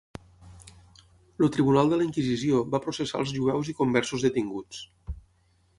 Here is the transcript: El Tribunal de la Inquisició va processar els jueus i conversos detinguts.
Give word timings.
El 1.41 1.51
Tribunal 1.57 1.91
de 1.93 1.99
la 2.01 2.07
Inquisició 2.07 2.63
va 2.75 2.81
processar 2.87 3.23
els 3.25 3.33
jueus 3.37 3.71
i 3.75 3.79
conversos 3.83 4.27
detinguts. 4.29 4.83